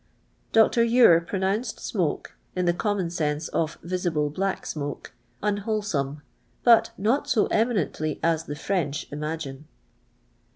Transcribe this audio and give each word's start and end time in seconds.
Dr. 0.51 0.83
Ure 0.83 1.21
pronounced 1.21 1.79
smoke, 1.79 2.33
in 2.55 2.65
the 2.65 2.73
common 2.73 3.11
sense 3.11 3.49
of 3.49 3.77
visible 3.83 4.31
black 4.31 4.65
smoke, 4.65 5.13
un 5.43 5.57
wholesome, 5.57 6.23
but" 6.63 6.89
not 6.97 7.29
so 7.29 7.45
eminently 7.51 8.19
as 8.23 8.45
the 8.45 8.55
French 8.55 9.05
imagine." 9.11 9.67